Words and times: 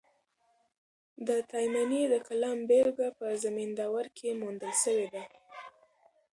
د 1.27 1.29
تایمني 1.51 2.03
د 2.09 2.15
کلام 2.27 2.57
بېلګه 2.69 3.09
په 3.19 3.27
زمینداور 3.43 4.05
کښي 4.15 4.31
موندل 4.41 4.73
سوې 4.83 5.07
ده. 5.13 5.23